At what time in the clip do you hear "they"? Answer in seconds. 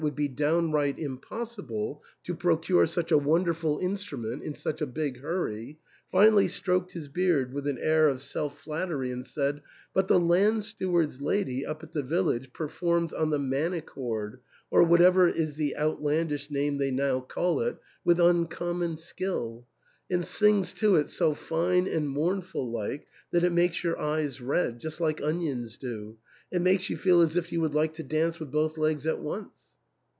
16.79-16.89